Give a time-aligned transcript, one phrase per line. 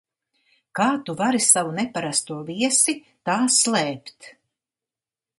[0.77, 2.95] Kā tu vari savu neparasto viesi
[3.31, 4.31] tā slēpt?